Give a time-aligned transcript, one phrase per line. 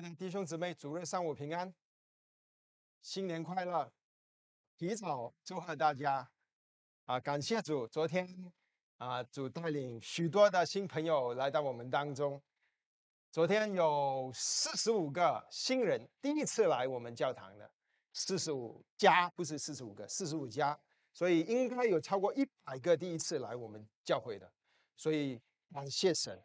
[0.00, 1.70] 弟兄姊妹，主日上午平安，
[3.02, 3.92] 新年快乐！
[4.78, 6.26] 提早祝贺大家
[7.04, 7.20] 啊！
[7.20, 8.50] 感谢主，昨天
[8.96, 12.40] 啊，主带领许多的新朋友来到我们当中。
[13.30, 17.70] 昨天有四十五个新人第一次来我们教堂的，
[18.14, 20.78] 四十五家不是四十五个，四十五家，
[21.12, 24.50] 所以应该有超过一百个第一次来我们教会的。
[24.96, 25.38] 所以
[25.74, 26.42] 感谢神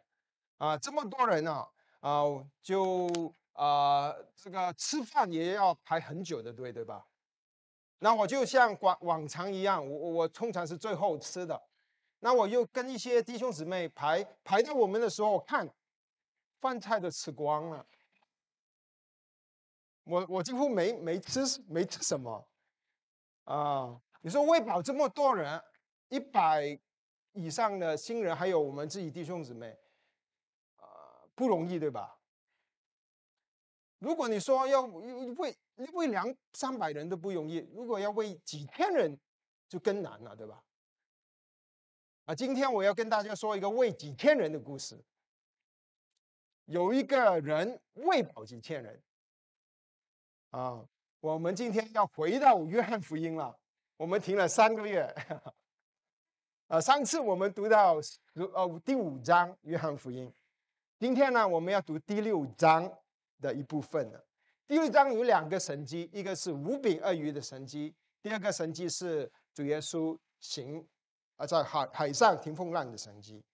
[0.58, 0.76] 啊！
[0.76, 1.66] 这么多人呢，
[2.00, 2.22] 啊，
[2.60, 3.32] 就。
[3.56, 7.06] 啊，这个吃饭也要排很久的队，对吧？
[7.98, 11.60] 那我就像往往常一样，我我通常是最后吃的。
[12.20, 15.68] 那我又跟一些弟兄姊妹排排到我们的时候，看
[16.60, 17.86] 饭菜都吃光了，
[20.04, 22.48] 我我几乎没没吃没吃什么
[23.44, 24.00] 啊！
[24.20, 25.62] 你说喂饱这么多人，
[26.08, 26.78] 一百
[27.32, 29.78] 以上的新人，还有我们自己弟兄姊妹，
[30.76, 30.84] 啊，
[31.34, 32.15] 不容易，对吧？
[34.06, 35.58] 如果你说要喂
[35.92, 39.18] 喂两三百人都不容易，如果要喂几千人，
[39.68, 40.62] 就更难了，对吧？
[42.26, 44.96] 啊，今天我要跟大家说一个喂几千人的故事。
[46.66, 49.02] 有一个人喂饱几千人，
[50.50, 50.86] 啊，
[51.18, 53.58] 我们今天要回到约翰福音了。
[53.96, 55.02] 我们停了三个月，
[56.68, 57.96] 啊，上次我们读到
[58.34, 60.32] 呃第五章约翰福音，
[60.96, 62.88] 今天呢我们要读第六章。
[63.40, 64.26] 的一部分了。
[64.66, 70.84] 第六章有两个神迹，一个是五饼二鱼的神迹，第二个神迹是主耶稣行
[71.36, 73.44] 啊在海海上停风浪的神迹。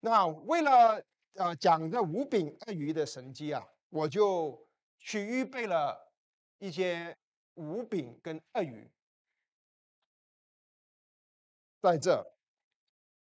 [0.00, 4.66] 那为了呃讲这五饼二鱼的神迹啊，我就
[4.98, 6.12] 去预备了
[6.58, 7.16] 一些
[7.54, 8.90] 五饼跟二鱼，
[11.82, 12.24] 在这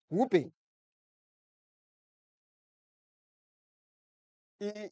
[0.08, 0.52] 五饼
[4.58, 4.92] 一。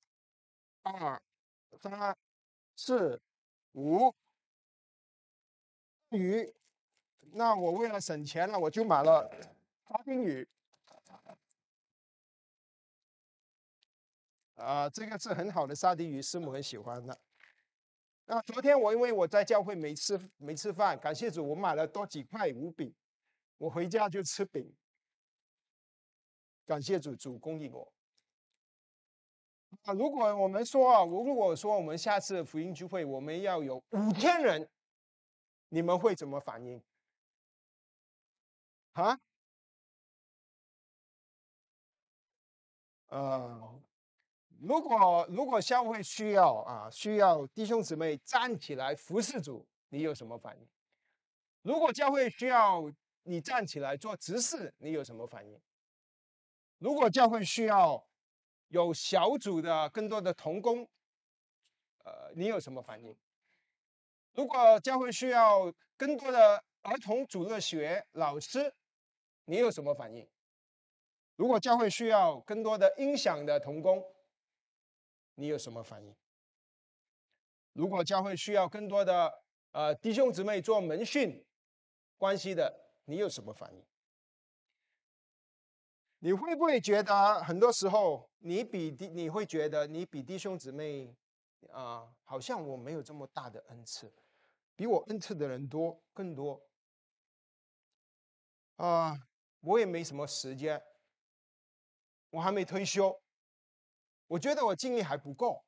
[0.91, 1.21] 二、
[1.79, 2.17] 三、
[2.75, 3.21] 四、
[3.73, 4.13] 五
[6.09, 6.51] 鱼，
[7.31, 9.29] 那我为了省钱呢，我就买了
[9.87, 10.47] 沙丁鱼。
[14.55, 17.17] 啊，这个是很好的沙丁鱼，师母很喜欢的。
[18.25, 22.93] 那昨天我因为我在教会没吃没吃饭，感谢主，我买了多几块五饼，
[23.57, 24.75] 我回家就吃饼。
[26.65, 27.93] 感谢主，主供应我。
[29.83, 34.67] 啊，如果我们说啊，如果说我们下次福音聚会我们要有五千人，
[35.69, 36.81] 你们会怎么反应？
[38.93, 39.19] 啊？
[43.07, 43.81] 呃，
[44.59, 50.67] 如果如果教会需要啊，需要弟兄姊妹站起来服侍主，你有什么反应？
[51.61, 52.91] 如果教会需要
[53.23, 55.59] 你站起来做执事，你有什么反应？
[56.79, 58.08] 如果教会需要？
[58.69, 60.87] 有小组的更多的童工，
[62.03, 63.15] 呃，你有什么反应？
[64.33, 68.73] 如果教会需要更多的儿童主日学老师，
[69.45, 70.27] 你有什么反应？
[71.35, 74.03] 如果教会需要更多的音响的童工，
[75.35, 76.15] 你有什么反应？
[77.73, 79.41] 如果教会需要更多的
[79.71, 81.45] 呃弟兄姊妹做门训
[82.17, 83.83] 关系的，你有什么反应？
[86.21, 91.15] 你会不会觉得很多时候你比弟你会觉得你比弟兄姊妹
[91.71, 94.13] 啊，好像我没有这么大的恩赐，
[94.75, 96.61] 比我恩赐的人多更多
[98.75, 99.17] 啊，
[99.61, 100.81] 我也没什么时间，
[102.31, 103.17] 我还没退休，
[104.27, 105.63] 我觉得我精力还不够，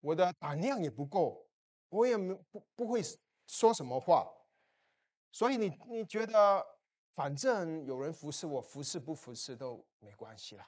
[0.00, 1.48] 我的胆量也不够，
[1.88, 3.00] 我也没不不会
[3.46, 4.30] 说什么话，
[5.32, 6.79] 所以你你觉得？
[7.20, 10.66] 反正有人服侍我，服侍不服侍都没关系了。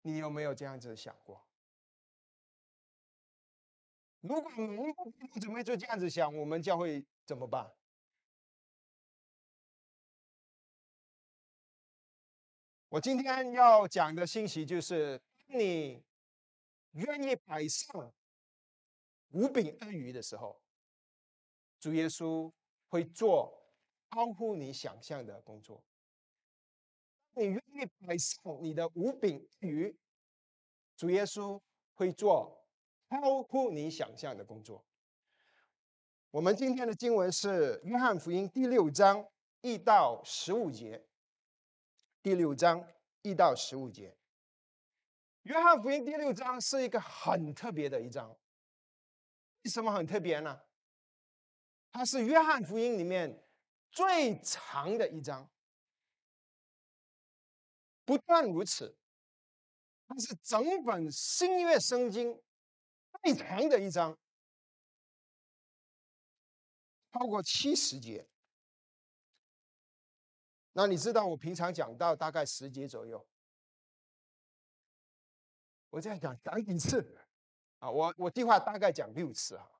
[0.00, 1.40] 你有没有这样子想过？
[4.20, 7.72] 如果每一个弟兄姊妹就这样子想，我们教会怎么办？
[12.88, 16.02] 我今天要讲的信息就是：你
[16.94, 18.12] 愿意摆上
[19.28, 20.60] 五饼二鱼的时候，
[21.78, 22.52] 主耶稣。
[22.88, 23.61] 会做
[24.12, 25.82] 超乎你想象的工作。
[27.34, 29.96] 你愿意摆上你的五饼鱼，
[30.96, 31.58] 主耶稣
[31.94, 32.62] 会做
[33.08, 34.84] 超乎你想象的工作。
[36.30, 39.26] 我们今天的经文是约翰福音第六章
[39.62, 41.02] 一到十五节。
[42.22, 42.86] 第六章
[43.22, 44.14] 一到十五节，
[45.42, 48.30] 约翰福音第六章是一个很特别的一章。
[49.64, 50.60] 为什么很特别呢？
[51.90, 53.42] 它是约翰福音里面
[53.92, 55.48] 最长的一章。
[58.04, 58.96] 不但如此，
[60.08, 62.42] 它是整本新约圣经
[63.22, 64.18] 最长的一章，
[67.12, 68.28] 超过七十节。
[70.72, 73.24] 那你知道我平常讲到大概十节左右，
[75.90, 77.16] 我这样讲讲几次
[77.78, 77.90] 啊？
[77.90, 79.70] 我我计划大概讲六次啊。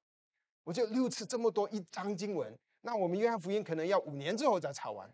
[0.64, 5.10] 我就六次这么多一章经文，那我们约翰福音可能要五年之后才查完。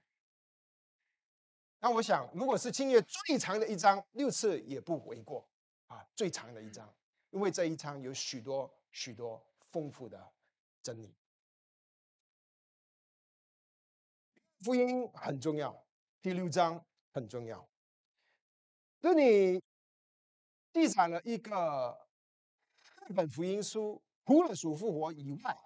[1.79, 5.49] 那我想，如果是新约最长的一章，六次也不为过
[5.87, 6.05] 啊。
[6.17, 6.93] 最长的一章，
[7.31, 10.33] 因为这一章有许多许多丰富的
[10.83, 11.15] 真理。
[14.61, 15.87] 福音很重要，
[16.21, 17.69] 第六章很重要。
[19.01, 19.63] 这里
[20.73, 22.09] 记载了一个
[23.07, 24.03] 日本福音书。
[24.27, 25.59] 除了主复活以外，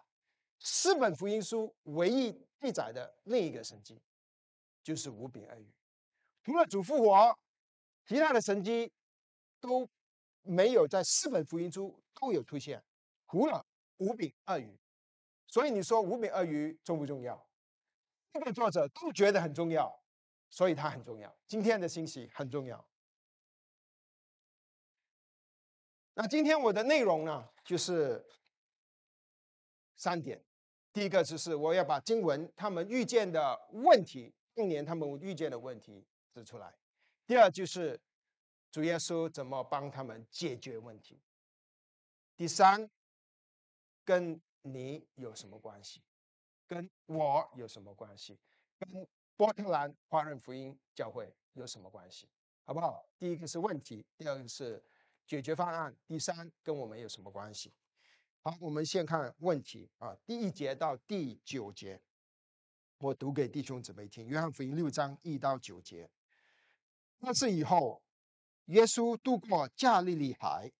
[0.64, 4.00] 四本福音书唯一记载的另一个神迹，
[4.80, 5.68] 就是五饼二鱼。
[6.44, 7.36] 除了主复活，
[8.06, 8.92] 其他的神迹
[9.60, 9.88] 都
[10.42, 12.80] 没有在四本福音书都有出现。
[13.28, 13.66] 除了
[13.96, 14.78] 五饼二鱼，
[15.48, 17.44] 所以你说五饼二鱼重不重要？
[18.32, 20.00] 这个作者都觉得很重要，
[20.48, 21.36] 所以它很重要。
[21.48, 22.88] 今天的信息很重要。
[26.14, 28.24] 那今天我的内容呢，就是。
[29.94, 30.42] 三点，
[30.92, 36.04] 第一个就是我要把经文他们遇见的问题，当年他们遇见的问题
[36.34, 36.68] 指出来；
[37.26, 37.98] 第二就是
[38.70, 41.16] 主耶稣怎么帮他们解决问题；
[42.36, 42.90] 第三，
[44.04, 46.02] 跟你有什么关系？
[46.66, 48.38] 跟我有什么关系？
[48.78, 49.06] 跟
[49.36, 52.28] 波特兰华人福音教会有什么关系？
[52.64, 53.04] 好不好？
[53.18, 54.82] 第一个是问题，第二个是
[55.26, 57.72] 解决方案，第三跟我们有什么关系？
[58.44, 62.02] 好，我们先看问题啊，第一节到第九节，
[62.98, 64.26] 我读给弟兄姊妹听。
[64.26, 66.10] 约翰福音六章一到九节。
[67.18, 68.02] 那是以后，
[68.64, 70.72] 耶稣渡过加利利海，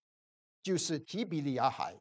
[0.61, 1.97] 就是提比利亚海，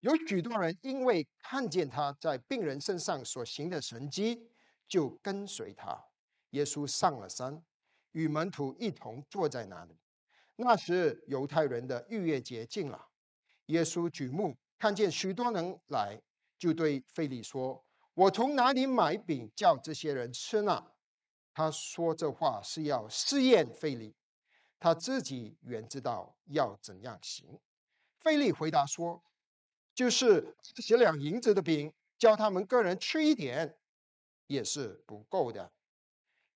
[0.00, 4.50] 有许多人因为看见他在病人身上所行的神迹，
[4.86, 5.98] 就跟随他。
[6.50, 7.64] 耶稣上了山，
[8.12, 9.96] 与门徒一同坐在那里。
[10.56, 13.08] 那时犹太人的逾越节近了，
[13.68, 14.54] 耶稣举目。
[14.84, 16.20] 看见许多人来，
[16.58, 17.82] 就对费利说
[18.12, 20.92] ：“我从哪里买饼叫这些人吃呢？”
[21.54, 24.14] 他说这话是要试验费利，
[24.78, 27.58] 他自己原知道要怎样行。
[28.18, 29.24] 费利回答说
[29.96, 33.78] ：“就是十两银子的饼，叫他们个人吃一点，
[34.48, 35.72] 也是不够的。”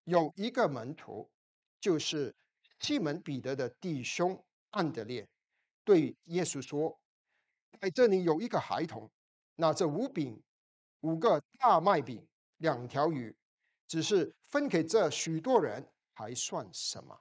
[0.05, 1.31] 有一个门徒，
[1.81, 2.37] 就是
[2.79, 5.27] 西门彼得的弟兄安德烈，
[5.83, 7.01] 对耶稣说。
[7.81, 9.09] 在这里有一个孩童，
[9.57, 10.43] 那这五饼、
[11.01, 12.27] 五个大麦饼、
[12.57, 13.37] 两条鱼，
[13.87, 17.21] 只是分给这许多人，还算什么？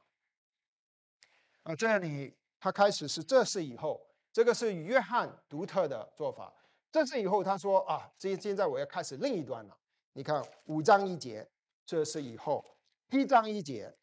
[1.63, 4.01] 啊，这里他开始是这是以后，
[4.31, 6.53] 这个是约翰独特的做法。
[6.91, 9.77] 这是以后，他说啊，这现在我要开始另一段了。
[10.13, 11.47] 你看五章一节，
[11.85, 12.63] 这是以后；
[13.11, 13.95] 一章一节，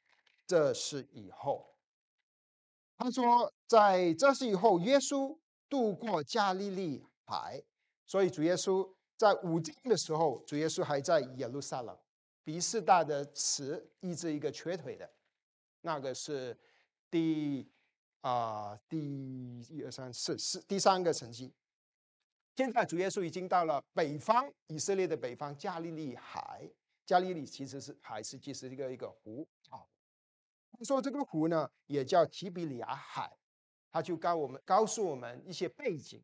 [0.47, 1.75] 这是以后。
[2.97, 5.37] 他说，在这是以后，耶稣。
[5.75, 7.61] 渡过加利利海，
[8.07, 11.99] 所以主耶稣在五经的时候，主耶稣还在耶路撒冷。
[12.45, 15.11] 比士大的词医治一个瘸腿的，
[15.81, 16.57] 那个是
[17.11, 17.69] 第
[18.21, 21.53] 啊第一二三四四第三个神迹。
[22.55, 26.71] 现在主耶稣已经到了北方以色列的北方加利利海，
[27.05, 29.83] 加利利其实是还是其实一个一个湖啊。
[30.85, 33.37] 说这个湖呢也叫提比里亚海。
[33.95, 36.21] 他就告我们，告诉我们一些背景。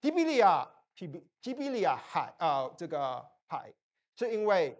[0.00, 3.72] 提比利亚，提比提比利亚海啊，这个海
[4.16, 4.76] 是因为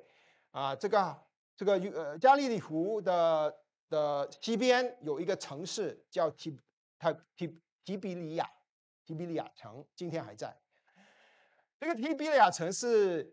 [0.51, 1.17] 啊，这个
[1.57, 3.57] 这个呃加利利湖的
[3.89, 6.59] 的西边有一个城市叫提
[6.99, 8.51] 它提提比利亚，
[9.07, 10.53] 提比利亚城今天还在。
[11.79, 13.33] 这个提比利亚城是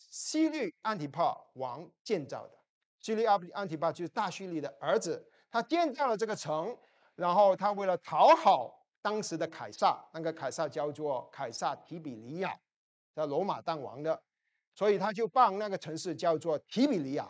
[0.00, 2.58] 西律安提帕王建造的，
[2.98, 6.76] 西律安安提帕就是大叙利的儿子，他建造了这个城。
[7.18, 12.56] 然后他为了讨好当时的凯撒，那个凯撒叫做凯撒提比利亚，
[13.12, 14.22] 在罗马当王的，
[14.72, 17.28] 所以他就帮那个城市叫做提比利亚。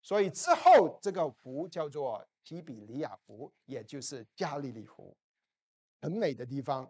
[0.00, 5.16] 所以之后这个湖叫做提比利亚湖，也就是加利利湖，
[6.00, 6.88] 很美的地方。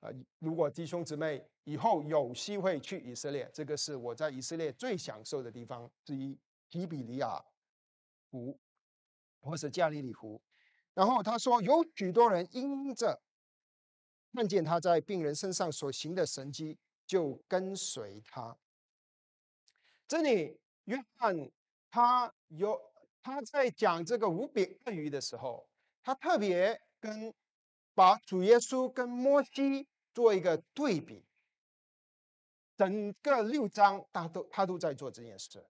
[0.00, 0.10] 啊，
[0.40, 6.36] 如果弟兄姊妹以后有机会去以色列，这个是我在以色列最享受的地方之一——
[6.68, 7.40] 提比利亚
[8.32, 8.58] 湖，
[9.40, 10.42] 或是加利利湖。
[10.94, 13.20] 然后他说，有许多人因着
[14.32, 18.56] 看见他在病人身上所行的神迹，就跟随他。
[20.06, 21.50] 这里约翰
[21.90, 22.80] 他有
[23.22, 25.68] 他在讲这个五饼二鱼的时候，
[26.02, 27.32] 他特别跟
[27.94, 31.24] 把主耶稣跟摩西做一个对比。
[32.76, 35.62] 整个六章，他都他都在做这件事。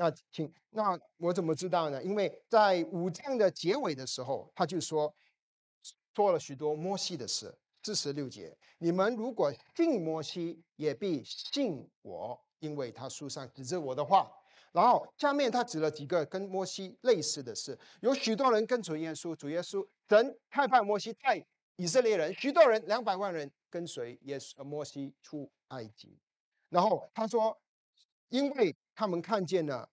[0.00, 2.00] 那请，那我怎么知道呢？
[2.04, 5.12] 因为在五章的结尾的时候，他就说
[6.14, 7.52] 做了许多摩西的事。
[7.82, 14.30] 四十六节，你们如果信摩西，也必信我，因为他书上指着我的话。
[14.72, 21.42] 然后下面他指了几个跟摩西类似的事，有许多人跟主耶稣，主耶稣神派派摩西带
[21.76, 26.18] 以色列人，许多人两百万人跟随耶稣摩西出埃及。
[26.68, 27.58] 然后他说，
[28.28, 29.88] 因为他们看见了，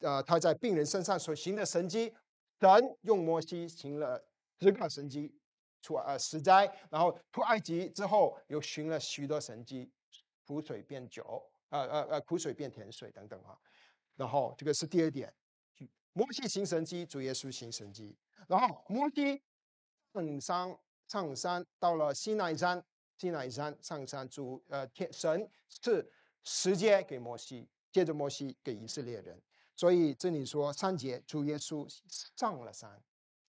[0.00, 2.12] 呃，他在病人身上所行的神迹，
[2.58, 4.20] 神用摩西行了
[4.58, 5.32] 十个神迹，
[5.80, 9.88] 出呃死灾，然后出埃及之后又行了许多神迹，
[10.44, 13.56] 苦水变酒，呃呃呃苦水变甜水等等啊。
[14.16, 15.32] 然后这个是第二点，
[16.12, 18.18] 摩西行神迹，主耶稣行神迹。
[18.48, 19.40] 然后摩西
[20.12, 22.84] 上山上山到了西奈山。
[23.16, 26.10] 西奈山上山，主呃天神是
[26.42, 29.40] 直接给摩西，借着摩西给以色列人。
[29.76, 31.88] 所以这里说三节，主耶稣
[32.36, 33.00] 上了山，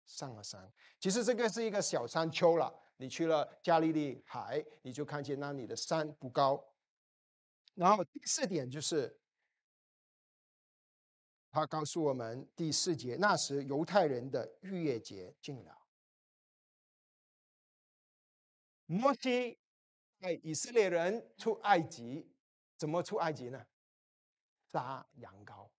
[0.04, 0.70] 上了山。
[1.00, 2.72] 其实这个是一个小山丘了。
[2.98, 6.62] 你去了加利利海，你就看见那里的山不高。
[7.74, 9.18] 然后第四点就是，
[11.50, 15.76] 他告诉我们第四节，那时犹太人的逾越节近了。
[18.86, 19.58] 摩西
[20.20, 22.30] 带以色列人出埃及，
[22.76, 23.66] 怎么出埃及呢？
[24.74, 25.70] 杀羊羔，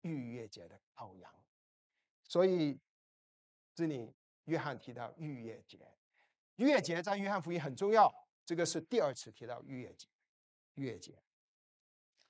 [0.00, 1.32] 逾越节的羔羊。
[2.24, 2.76] 所以
[3.72, 4.12] 这里
[4.46, 5.78] 约翰提到逾越节，
[6.56, 8.12] 逾越节在约翰福音很重要。
[8.44, 10.08] 这个是第二次提到逾越节，
[10.74, 11.16] 逾越节。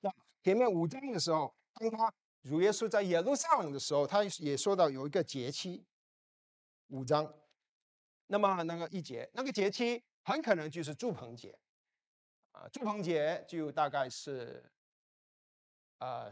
[0.00, 2.12] 那前面五章的时候，当他
[2.42, 5.82] 主耶稣在耶路撒冷的时候，他也说到有一个节期，
[6.88, 7.34] 五章。
[8.26, 11.56] 那么那个一节，那个节期很可能就是祝棚节，
[12.50, 14.68] 啊，祝棚节就大概是，
[15.98, 16.30] 呃，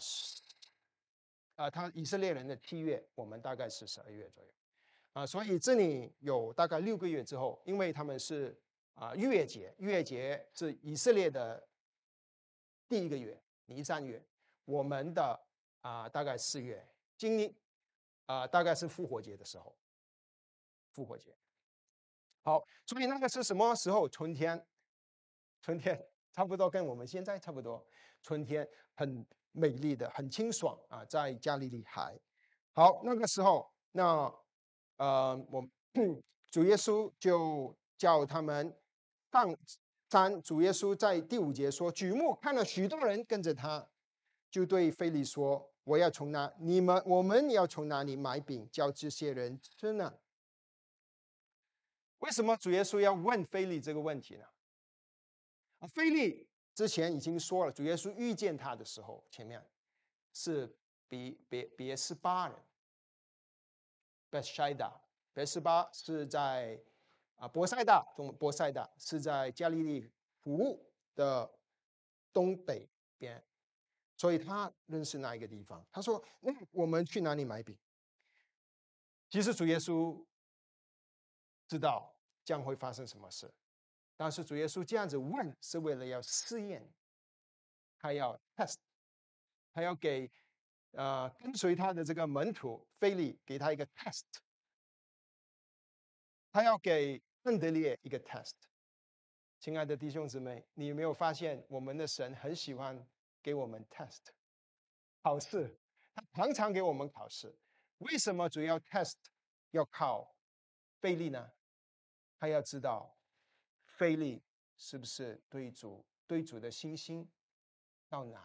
[1.56, 4.50] 啊，他以色列人的七月，我们大概是十二月左右，
[5.12, 8.61] 啊，所以这里有大概六个月之后，因为他们是
[8.94, 11.66] 啊，月节，月节是以色列的
[12.88, 14.23] 第一个月，尼三月，
[14.64, 15.40] 我们的
[15.80, 17.54] 啊大概四月，今年
[18.26, 19.75] 啊大概是复活节的时候，
[20.92, 21.35] 复活节。
[22.42, 24.06] 好，所以那个是什么时候？
[24.06, 24.62] 春天，
[25.62, 25.99] 春天
[26.30, 27.83] 差不多跟我们现在差不多。
[28.23, 32.18] 春天很美丽的，很清爽啊，在加利利海。
[32.73, 34.32] 好，那个时候，那
[34.96, 35.64] 呃，我
[36.50, 38.76] 主耶稣就叫他们
[39.30, 39.56] 上
[40.11, 40.42] 山。
[40.42, 43.88] 主耶稣在第五节说：“举目看了许多人跟着他，
[44.50, 46.52] 就对菲利说：我要从哪？
[46.58, 50.12] 你们我们要从哪里买饼叫这些人吃呢？”
[52.18, 54.44] 为什么主耶稣要问菲利这个问题呢？
[55.78, 59.64] 啊，菲利之前已经说了，主耶稣遇见他的时候，前面
[60.32, 60.76] 是
[61.08, 62.56] 别别别是巴人
[64.30, 64.92] ，b e s h i d a
[65.32, 66.82] 别是巴是在
[67.36, 70.10] 啊博塞大，中博塞大是在加利利
[70.42, 71.50] 湖的
[72.32, 72.88] 东北
[73.18, 73.42] 边，
[74.16, 75.84] 所以他认识那一个地方。
[75.92, 77.78] 他说：“那我们去哪里买饼？”
[79.30, 80.24] 其实主耶稣
[81.68, 82.10] 知道。
[82.44, 83.50] 将会发生什么事？
[84.16, 86.88] 但是主耶稣这样子问，是为了要试验，
[87.99, 88.76] 他要 test，
[89.73, 90.30] 他要给
[90.92, 94.23] 呃跟随他的这个门徒菲利给他一个 test，
[96.52, 98.52] 他要给恩德烈一个 test。
[99.59, 103.04] 亲爱的弟兄姊妹，你有没有发现我们的神很喜欢
[103.42, 104.21] 给我们 test
[105.23, 105.76] 考试？
[106.14, 107.52] 他常常给我们考试。
[107.99, 109.16] 为什么主要 test
[109.71, 110.37] 要考
[111.00, 111.50] 菲利呢？
[112.38, 113.16] 他要知道，
[113.96, 114.42] 菲利
[114.76, 117.28] 是不是对主对主的信心
[118.10, 118.42] 要难？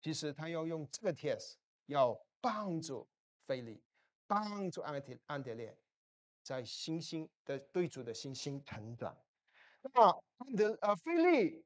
[0.00, 1.54] 其实他要用这个 test，
[1.86, 3.08] 要帮助
[3.46, 3.82] 菲利，
[4.28, 5.76] 帮助安德安德烈，
[6.42, 9.16] 在信心的对主的信心成长。
[9.82, 11.64] 那么安德呃菲利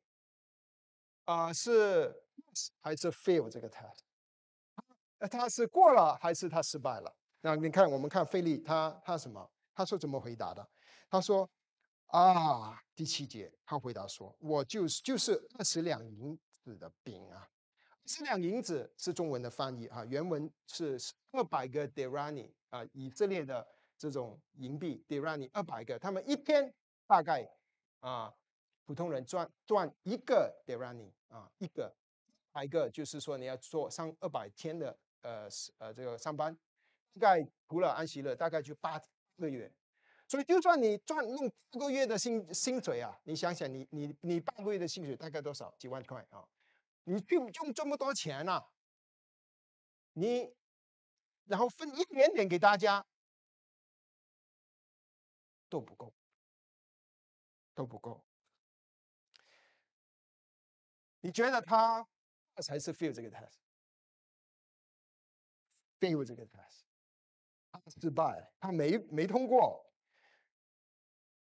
[1.25, 2.25] 啊是
[2.81, 4.01] 还是 fail 这个 test？
[5.19, 7.15] 呃他是过了还是他失败了？
[7.43, 9.53] 那你看我们看菲利他他什么？
[9.75, 10.67] 他说怎么回答的？
[11.11, 11.49] 他说
[12.13, 17.49] ：“啊，第七节，他回答说：‘我就是就是二十两银子的饼啊，
[17.89, 20.99] 二十两银子是中文的翻译啊，原文是
[21.31, 23.67] 二百个 derani 啊，以色列的
[23.97, 26.71] 这种银币 derani 二百个，他们一天
[27.07, 27.51] 大概
[28.01, 28.31] 啊，
[28.85, 31.91] 普通人赚赚一个 derani 啊，一个
[32.53, 36.55] 百个就是说你要做上二百天的呃呃这个上班，
[37.19, 39.01] 大概除了安息日，大概就八
[39.39, 39.73] 个月。
[40.33, 45.71] 所以就算你赚用八个月的薪薪水啊，你想想你你你半个月的薪水大概多少？
[45.77, 46.43] 几万块啊？
[47.05, 48.67] 你就用这么多钱啊？
[50.15, 50.51] 你
[51.45, 53.05] 然后分一点点给大家
[55.69, 56.15] 都不够，
[57.75, 58.25] 都不够。
[61.21, 62.09] 你觉得他
[62.63, 66.85] 才是 fail 这个 test，fail 这个 test，
[67.71, 69.92] 他失败，他没没通过。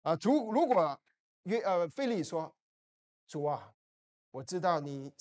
[0.03, 0.97] 啊，主如果
[1.43, 2.55] 约呃菲利说，
[3.27, 3.73] 主啊，
[4.31, 5.11] 我知道你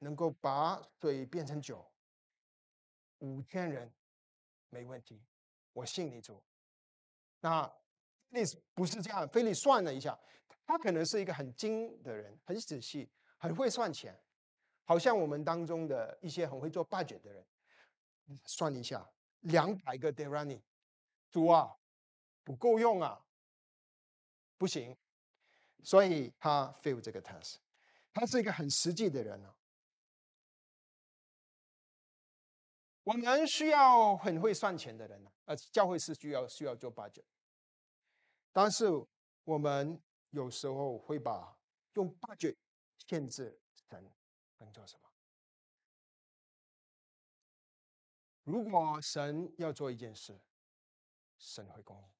[0.00, 1.90] 能够把水变成酒，
[3.20, 3.90] 五千人
[4.68, 5.22] 没问题，
[5.72, 6.42] 我信你主。
[7.40, 7.66] 那
[8.30, 10.18] 费利不是这样，菲利算了一下，
[10.66, 13.08] 他可能是一个很精的人，很仔细。
[13.38, 14.16] 很会算钱，
[14.84, 17.44] 好像我们当中的一些很会做 budget 的人，
[18.44, 19.04] 算一下，
[19.40, 20.62] 两百个 d e r a n i
[21.28, 21.76] 主啊，
[22.44, 23.20] 不够用啊，
[24.62, 24.96] 不行，
[25.82, 27.56] 所以他 fail 这个 test，
[28.12, 29.52] 他是一个很实际的人啊。
[33.02, 37.24] 我们需要很会算钱的人呢，呃，教会是需要需要做 budget，
[38.52, 38.86] 但是
[39.42, 40.00] 我们
[40.30, 41.58] 有时候会把
[41.94, 42.56] 用 budget。
[43.08, 44.14] 限制神
[44.58, 45.10] 能做什么？
[48.44, 50.40] 如果神要做一件事，
[51.36, 52.11] 神会供应，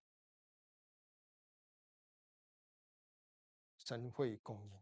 [3.93, 4.73] 神会供应。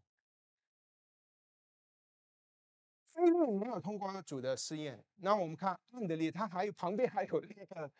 [3.12, 7.90] 菲利没有通过主的试验，那我们看安德烈，他还有旁边还有那个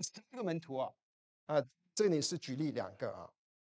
[0.00, 0.94] 三个门徒啊，
[1.46, 1.60] 啊，
[1.92, 3.28] 这里是举例两个啊，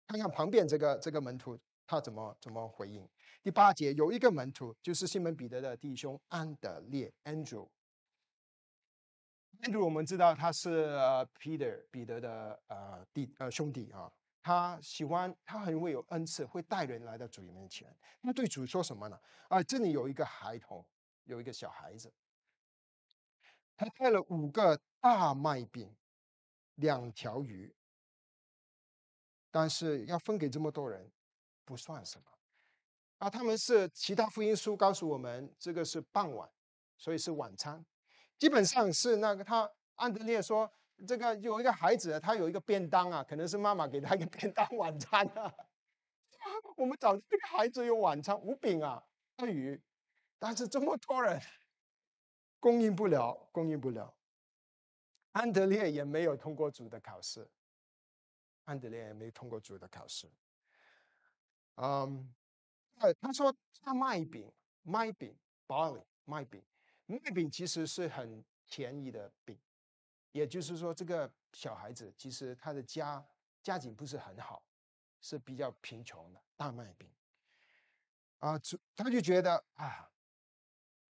[0.06, 3.08] 看看旁边这个这个门徒他怎么怎么回应。
[3.42, 7.66] 第八节有一个门徒，就是西门彼得的弟兄安德烈 （Andrew）。
[9.62, 10.94] Andrew 我们知道他是
[11.40, 17.96] Peter 彼得的呃弟呃兄弟啊，他喜欢他很会有恩赐，会带人来到主面前。
[18.22, 19.18] 他对主说什么呢？
[19.48, 20.84] 啊，这里有一个孩童，
[21.24, 22.12] 有一个小孩子，
[23.76, 25.94] 他带了五个大麦饼，
[26.74, 27.72] 两条鱼，
[29.50, 31.10] 但是要分给这么多人，
[31.64, 32.26] 不算什么。
[33.18, 36.50] 啊，他们是其他福音书告诉我们，这个是傍晚，
[36.96, 37.84] 所以是晚餐，
[38.36, 40.68] 基本上是那个他安德烈说，
[41.06, 45.52] 这个有一个孩子，他有一个便当啊，可能是妈妈给他一个便当晚餐啊。
[46.76, 49.02] 我们找这个孩子有晚餐无饼啊，
[49.36, 49.80] 大鱼，
[50.38, 51.40] 但是这么多人
[52.58, 54.14] 供应不了，供应不了。
[55.32, 57.48] 安德烈也没有通过主的考试，
[58.64, 60.30] 安德烈也没通过主的考试，
[61.76, 62.34] 嗯。
[62.96, 65.34] 呃，他说他麦饼，麦饼
[65.66, 66.62] ，barley，麦饼，
[67.06, 69.58] 麦饼其实是很便宜的饼，
[70.32, 73.24] 也就是说，这个小孩子其实他的家
[73.62, 74.62] 家境不是很好，
[75.20, 77.10] 是比较贫穷的大麦饼。
[78.38, 80.10] 啊，主他就觉得啊，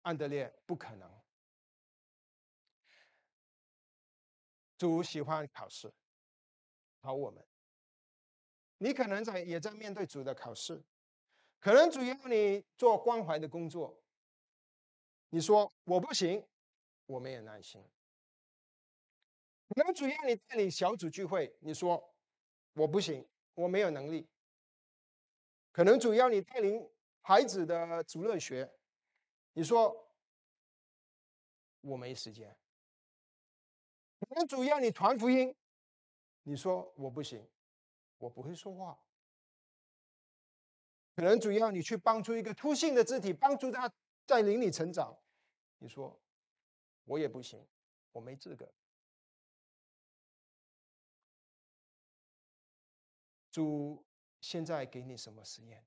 [0.02, 1.22] 安德烈不可能。
[4.76, 5.92] 主喜欢考试，
[7.02, 7.46] 考我们，
[8.78, 10.83] 你可能在也在面对主的考试。
[11.61, 14.02] 可能主要你做关怀的工作，
[15.28, 16.42] 你说我不行，
[17.04, 17.85] 我没有耐心。
[19.70, 22.12] 可能主要你带领小组聚会，你说
[22.72, 24.28] 我不行，我没有能力。
[25.70, 28.68] 可能主要你带领孩子的主乐学，
[29.52, 30.12] 你说
[31.83, 32.59] 我没时间。
[34.18, 35.54] 可能主要你传福音，
[36.42, 37.48] 你说我不行，
[38.18, 39.00] 我不会说话。
[41.14, 43.88] 可能主要你去帮助一个突性的肢体，帮助他
[44.26, 45.16] 在灵里成长。
[45.78, 46.20] 你说
[47.04, 47.64] 我也不行，
[48.11, 48.68] 我没资格。
[53.50, 54.04] 主
[54.40, 55.84] 现在给你什么实验？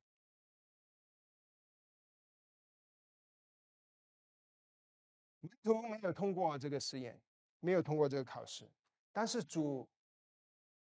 [5.40, 7.22] 门徒没有通过这个实验，
[7.60, 8.70] 没有通过这个考试，
[9.12, 9.90] 但是主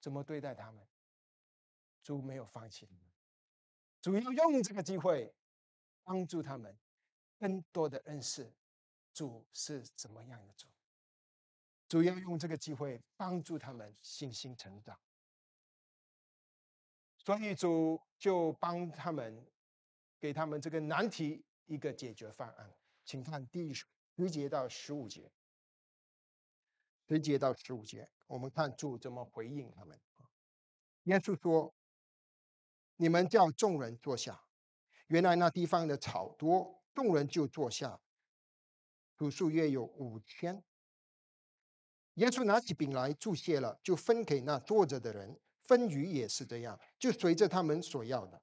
[0.01, 0.87] 怎么对待他们？
[2.03, 2.89] 主没有放弃。
[4.01, 5.35] 主要用这个机会
[6.03, 6.79] 帮助他们
[7.39, 8.51] 更多的认识
[9.13, 10.67] 主是怎么样的主。
[11.89, 14.99] 主要用这个机会帮助他们信心成长，
[17.25, 19.47] 所以主就帮他们
[20.19, 22.75] 给他们这个难题一个解决方案。
[23.05, 23.87] 请看第十
[24.31, 25.31] 节到十五节，
[27.09, 30.01] 十节到十五节，我们看主怎么回应他们。
[31.05, 31.73] 耶稣说。
[33.03, 34.45] 你们叫众人坐下。
[35.07, 37.99] 原来那地方的草多，众人就坐下。
[39.19, 40.63] 数数约有五千。
[42.17, 45.41] 耶稣拿起饼来祝谢了，就分给那坐着的人。
[45.71, 48.43] 分鱼也是这样，就随着他们所要的。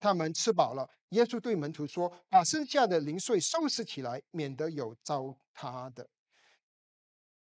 [0.00, 6.08] 他们吃饱了，耶稣对门徒说：“把剩下的零碎收拾起来，免得有糟蹋的。”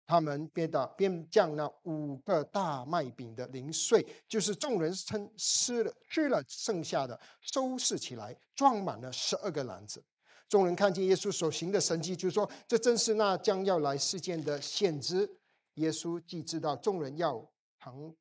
[0.06, 10.04] 他们便打便将那五个大麦饼的零碎，就是众人称吃了吃了剩下的，收拾起来，装满了十二个篮子。
[10.50, 15.28] 众人看见耶稣所行的神迹，就说：“这正是那将要来世间的先知。”
[15.76, 18.14] 耶稣既知道众人要强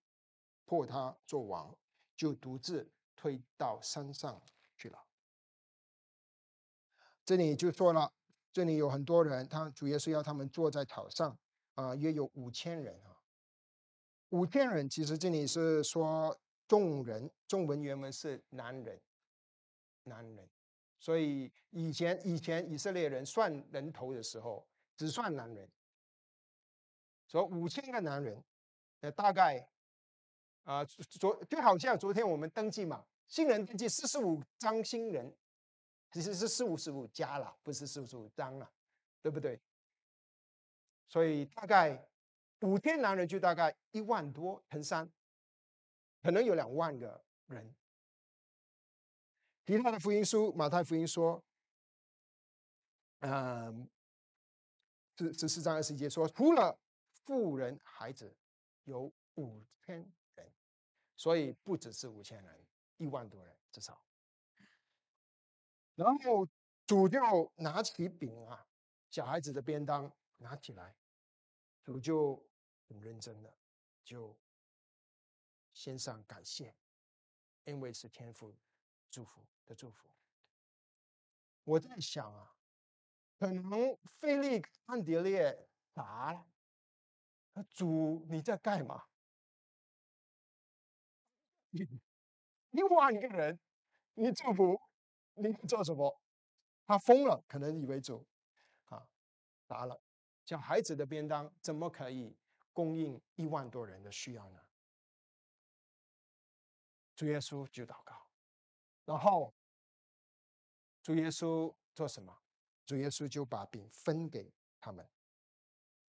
[0.70, 1.76] 迫他做王，
[2.14, 4.40] 就独自退到山上
[4.76, 5.04] 去了。
[7.24, 8.12] 这里就说了，
[8.52, 11.36] 这里有很多人，他主耶稣要他们坐在草上。
[11.74, 13.16] 啊，约有五千人啊，
[14.28, 19.00] 五千人其实这里是说众人，中文原文是男人，
[20.04, 20.48] 男人，
[21.00, 24.64] 所以以前以前以色列人算人头的时候
[24.96, 25.68] 只算男人，
[27.26, 28.44] 说五千个男人，
[29.00, 29.66] 呃，大概
[30.64, 35.34] 啊昨就好像昨天我们登记嘛，新人登记四十五张新人，
[36.12, 38.70] 其实是四五十五加了，不是四十五张了，
[39.22, 39.60] 对不对？
[41.08, 42.08] 所以大概
[42.60, 45.10] 五天男人就大概一万多乘三，
[46.22, 47.74] 可能有两万个人。
[49.66, 51.42] 其他的福音书，马太福音说，
[53.20, 53.88] 嗯，
[55.16, 56.76] 十十四章二十节说，除了
[57.24, 58.34] 富人孩子
[58.84, 60.04] 有五千，
[61.20, 64.02] 所以不只是五千人，一万多人至少。
[65.94, 66.48] 然后
[66.86, 68.66] 主就拿起饼啊，
[69.10, 70.96] 小孩子的便当拿起来。
[71.84, 72.42] 主就
[72.88, 73.54] 很认真的，
[74.02, 74.34] 就
[75.74, 76.74] 先上感谢，
[77.64, 78.54] 因为是天父
[79.10, 80.08] 祝福的祝福。
[81.64, 82.56] 我在想啊，
[83.38, 86.46] 可能费利安迪列答了，
[87.68, 89.09] 主你在干嘛？
[92.72, 93.58] 你一万个人，
[94.14, 94.80] 你祝福，
[95.34, 96.20] 你做什么？
[96.86, 98.26] 他疯了，可能以为主
[98.86, 99.06] 啊
[99.66, 100.00] 答了。
[100.44, 102.36] 小孩子的便当怎么可以
[102.72, 104.60] 供应一万多人的需要呢？
[107.14, 108.26] 主耶稣就祷告，
[109.04, 109.54] 然后
[111.02, 112.36] 主耶稣做什么？
[112.86, 115.08] 主耶稣就把饼分给他们，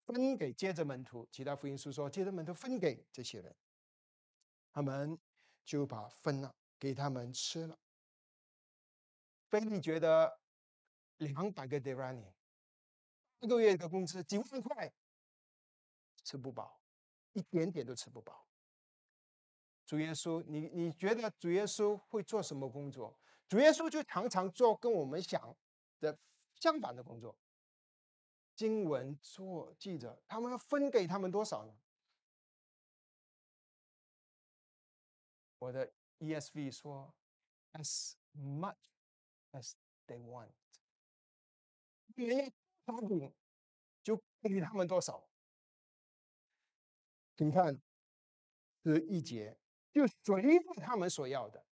[0.06, 1.28] 分给接着门徒。
[1.30, 3.54] 其他福音书说，接着门徒分给这些人，
[4.72, 5.18] 他们
[5.64, 7.78] 就把分了给他们吃了。
[9.48, 10.40] 菲利觉得
[11.16, 12.34] 两百个 d e r a n i
[13.40, 14.92] 一个月的工资几万块，
[16.22, 16.80] 吃不饱，
[17.32, 18.46] 一点点都吃不饱。
[19.86, 23.18] 主耶稣，你你觉得主耶稣会做什么工作？
[23.48, 25.56] 主耶稣就常常做跟我们想
[25.98, 26.16] 的
[26.54, 27.36] 相反的工作。
[28.54, 31.74] 经文做记者，他们分给他们多少呢？
[35.60, 37.14] 我的 ESV 说
[37.72, 38.76] ，as much
[39.52, 39.74] as
[40.06, 40.50] they want。
[42.84, 43.32] 八饼
[44.02, 45.28] 就给他们多少？
[47.36, 47.80] 你看
[48.82, 49.56] 这一节，
[49.92, 51.64] 就随着他们所要的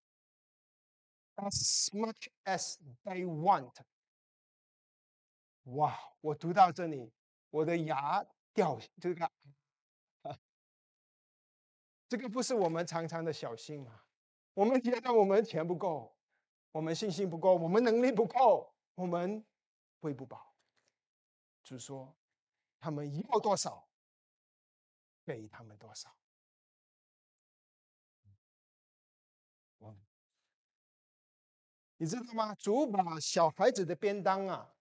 [1.36, 3.74] ，as much as they want。
[5.64, 5.98] 哇！
[6.20, 7.12] 我读到这里，
[7.50, 8.24] 我的牙
[8.54, 8.78] 掉。
[9.00, 9.30] 这个，
[12.08, 14.02] 这个不是我们常常的小心吗？
[14.54, 16.16] 我们觉得我们钱不够，
[16.72, 19.44] 我们信心不够，我们能力不够，我们
[20.00, 20.54] 会不饱。
[21.62, 22.16] 就说，
[22.80, 23.86] 他们要多少，
[25.24, 26.12] 给他们多少。
[32.00, 32.54] 你知道吗？
[32.54, 34.72] 主把小孩子的便当啊，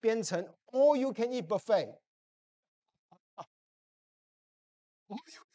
[0.00, 2.00] 变成 all you can eat buffet。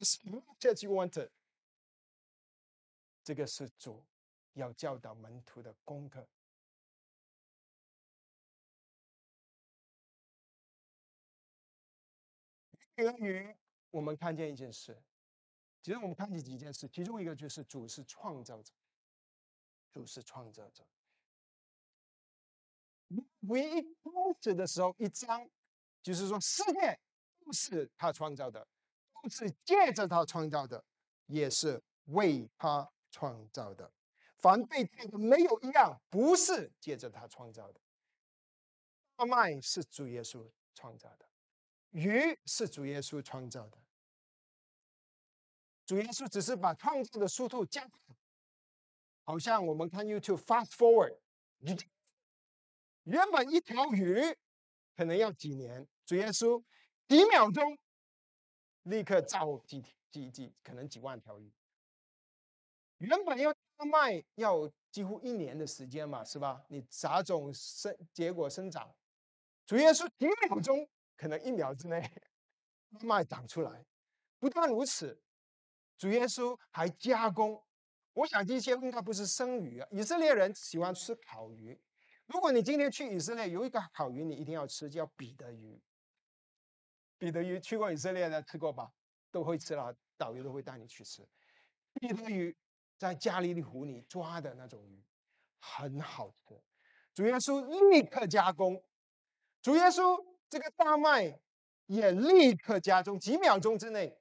[0.00, 1.30] As much want。
[3.24, 4.04] 这个是主
[4.52, 6.28] 要教导门徒的功课。
[12.96, 13.54] 源于
[13.90, 14.96] 我们看见一件事，
[15.82, 18.72] 其实我们看见几件事，其中一个就是主是创造者，
[19.92, 20.86] 主是创造者。
[23.40, 25.50] 唯一开始的时候一章，
[26.02, 26.98] 就是说世界
[27.44, 28.66] 都是他创造的，
[29.28, 30.84] 是借着他创造的，
[31.26, 33.92] 也是为他创造的。
[34.38, 37.80] 凡被造的没有一样不是借着他创造的。
[39.16, 41.26] 大麦是主耶稣创造的。
[41.90, 43.78] 鱼是主耶稣创造的，
[45.86, 47.98] 主耶稣只是把创造的速度加快，
[49.22, 51.16] 好像我们看 YouTube fast forward，
[53.04, 54.20] 原本一条鱼
[54.94, 56.62] 可能要几年，主耶稣
[57.08, 57.78] 几秒钟，
[58.86, 61.52] 立刻造几几几，可能几万条鱼。
[62.98, 66.64] 原本要大麦要几乎一年的时间嘛，是吧？
[66.68, 68.94] 你撒种生结果生长，
[69.66, 72.10] 主耶稣几秒钟，可能一秒之内，
[73.02, 73.84] 麦长出来。
[74.38, 75.20] 不但如此，
[75.98, 77.60] 主耶稣还加工。
[78.12, 81.78] 我想这些应该不是生鱼啊，以色列人喜欢吃烤鱼。
[82.26, 85.78] 如果你今天去以色列，有一个烤鱼你一定要吃，叫彼得鱼。
[87.18, 88.92] 彼得鱼去过以色列的吃过吧？
[89.30, 91.26] 都会吃了，导游都会带你去吃。
[91.94, 92.56] 彼得鱼
[92.98, 95.04] 在加利利湖里抓的那种鱼，
[95.58, 96.62] 很好吃。
[97.14, 98.82] 主耶稣立刻加工，
[99.62, 101.40] 主耶稣这个大麦
[101.86, 104.18] 也立刻加工，几秒钟之内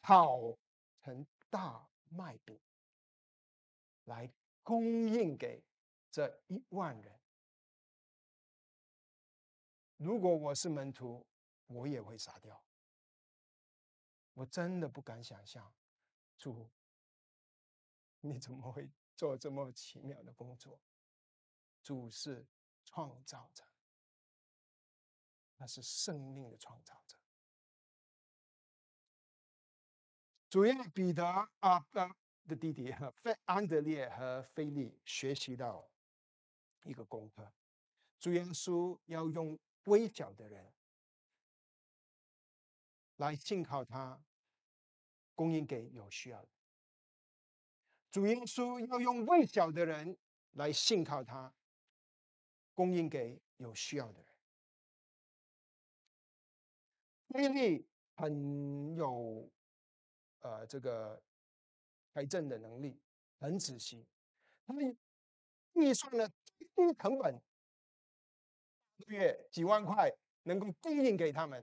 [0.00, 0.58] 烤
[1.02, 2.60] 成大麦饼，
[4.04, 4.28] 来
[4.62, 5.62] 供应给
[6.10, 7.20] 这一万人。
[9.96, 11.24] 如果我是门徒，
[11.70, 12.62] 我也会傻掉。
[14.34, 15.72] 我真的不敢想象，
[16.36, 16.68] 主，
[18.20, 20.80] 你怎么会做这么奇妙的工作？
[21.82, 22.46] 主是
[22.84, 23.64] 创造者，
[25.56, 27.16] 他是生命的创造者。
[30.48, 31.24] 主要彼得
[31.60, 32.16] 啊的
[32.48, 35.88] 的弟弟菲安德烈和菲利学习到
[36.82, 37.52] 一个功课：
[38.18, 40.72] 主耶稣要用微小的人。
[43.20, 44.18] 来信靠他，
[45.34, 46.48] 供应给有需要的。
[48.10, 50.16] 主耶稣要用微小的人
[50.52, 51.54] 来信靠他，
[52.74, 54.34] 供应给有需要的人。
[57.28, 59.52] 菲利很有
[60.38, 61.22] 呃这个
[62.14, 62.98] 财政的能力，
[63.38, 64.06] 很仔细，
[64.66, 64.96] 他们
[65.74, 67.38] 预算了低成本，
[69.08, 70.10] 月几万块
[70.44, 71.62] 能够供应给他们。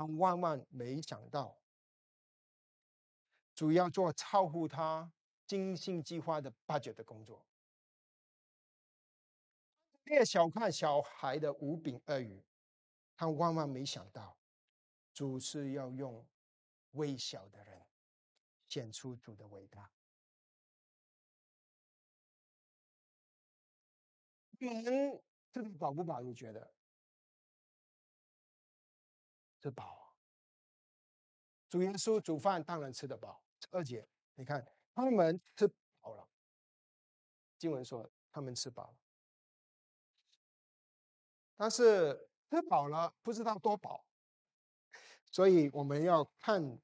[0.00, 1.54] 他万万没想到，
[3.54, 5.12] 主要做超乎他
[5.46, 7.44] 精心计划的挖掘的工作。
[10.02, 12.42] 别小看小孩的五饼二鱼，
[13.14, 14.34] 他万万没想到，
[15.12, 16.26] 主是要用
[16.92, 17.86] 微小的人
[18.70, 19.92] 显出主的伟大。
[24.60, 26.22] 人这个饱不饱？
[26.22, 26.72] 你觉得？
[29.62, 30.14] 吃饱，
[31.68, 33.42] 主耶稣煮饭当然吃得饱。
[33.70, 35.68] 二姐，你看他们吃
[36.00, 36.26] 饱了。
[37.58, 38.96] 经文说他们吃饱了，
[41.56, 44.02] 但是吃饱了不知道多饱，
[45.30, 46.80] 所以我们要看，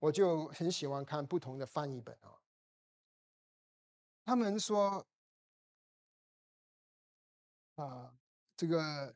[0.00, 2.42] 我就很喜欢看不同的翻译本啊。
[4.24, 5.06] 他们说
[7.76, 8.18] 啊，
[8.56, 9.14] 这个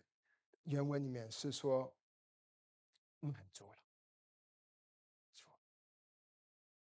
[0.63, 1.93] 原文里面是说。
[3.29, 3.79] 满足了，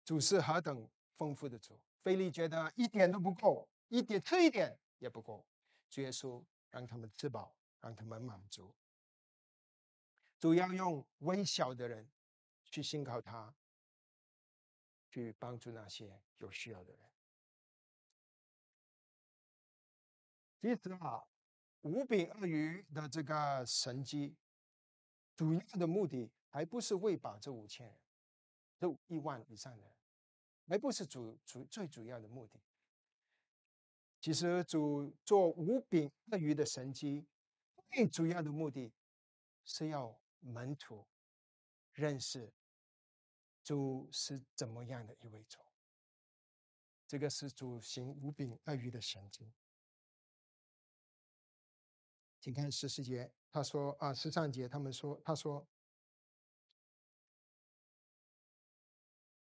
[0.05, 5.45] 主是何等丰富的主，菲利觉得一点都不够，一点吃一点也不够。
[5.89, 8.75] 主耶稣让他们吃饱，让他们满足。
[10.39, 12.09] 主要用微小的人
[12.65, 13.53] 去信靠他，
[15.09, 17.01] 去帮助那些有需要的人。
[20.59, 21.23] 其实啊，
[21.81, 24.35] 五饼二鱼的这个神机。
[25.35, 27.97] 主要的目的还不是喂饱这五千人，
[28.77, 29.95] 这一万以上的人，
[30.67, 32.59] 还不是主主最主要的目的。
[34.21, 37.25] 其实主做五饼二鱼的神迹，
[37.91, 38.93] 最主要的目的
[39.65, 41.05] 是要门徒
[41.93, 42.53] 认识
[43.63, 45.59] 主是怎么样的一位主。
[47.05, 49.51] 这个是主行五饼二鱼的神迹。
[52.43, 53.31] 请看十四节。
[53.49, 55.65] 他说：“啊，十三节，他们说，他说，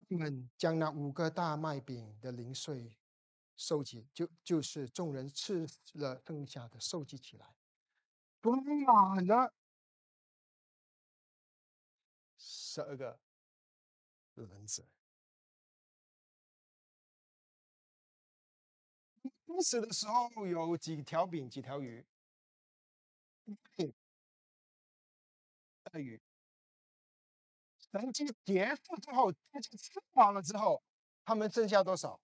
[0.10, 2.98] 他们将那五个大麦饼的零碎
[3.56, 7.56] 收集，就就是众人吃了剩下的收集起来，
[8.42, 9.54] 装满了
[12.40, 13.20] 十二个
[14.34, 14.84] 轮子。
[19.46, 22.04] 开始的时候有几条饼，几条鱼。”
[25.94, 26.22] 鳄鱼，
[27.92, 30.84] 神迹结束之后，大家吃饱了之后，
[31.24, 32.20] 他们剩下多少？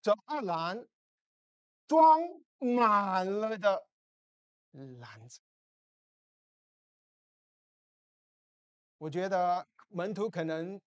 [0.00, 0.86] 这二篮
[1.86, 2.20] 装
[2.58, 3.86] 满了的
[4.72, 5.40] 篮子。
[8.98, 10.80] 我觉得门徒可能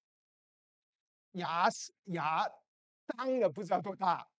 [1.31, 1.69] 牙
[2.05, 2.45] 牙
[3.07, 4.29] 张的不知道多大。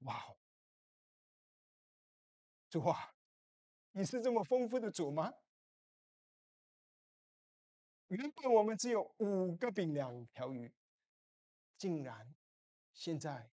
[0.00, 0.37] 哇！
[2.70, 3.14] 主啊，
[3.92, 5.32] 你是这么丰富的主吗？
[8.08, 10.70] 原本我们只有五个饼两条鱼，
[11.76, 12.34] 竟然
[12.92, 13.50] 现在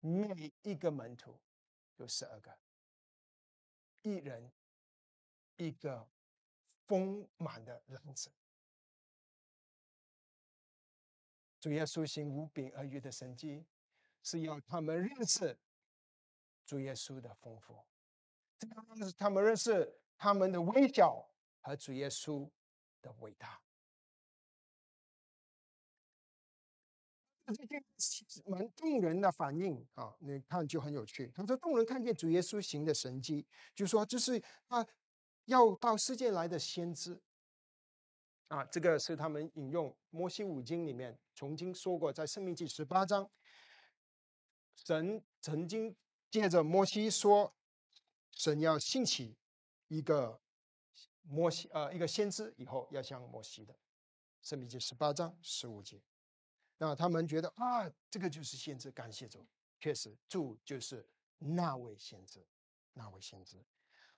[0.00, 1.40] 每一个门徒
[1.96, 2.58] 有十二个，
[4.02, 4.52] 一人
[5.56, 6.08] 一个
[6.86, 8.32] 丰满的篮子。
[11.60, 13.64] 主耶稣行五饼二鱼的神迹，
[14.22, 15.58] 是要他们认识
[16.66, 17.82] 主耶稣的丰富，
[18.58, 21.26] 这个是他们认识他们的微小。
[21.62, 22.48] 和主耶稣
[23.02, 23.60] 的伟大，
[27.46, 27.84] 这件
[28.44, 30.14] 蛮动人的反应啊！
[30.20, 31.32] 你看就很有趣。
[31.34, 34.86] 他说：“众人看见主耶稣行的神迹，就说这是啊，
[35.46, 37.20] 要到世界来的先知
[38.46, 43.28] 啊。”这个是他们引用摩西五经里面曾经说过，在《生命记》十八章，
[44.76, 45.96] 神曾经
[46.30, 47.54] 借着摩西说，
[48.32, 49.36] 神要兴起
[49.88, 50.40] 一个。
[51.28, 53.74] 摩西，呃，一个先知以后要像摩西的，
[54.42, 56.00] 《圣经》十八章十五节。
[56.78, 59.44] 那他们觉得啊，这个就是先知，感谢主，
[59.80, 61.04] 确实主就是
[61.38, 62.46] 那位先知，
[62.92, 63.60] 那位先知。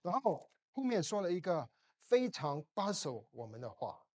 [0.02, 1.66] 然后后面说了一个
[2.02, 4.06] 非常保守我们的话，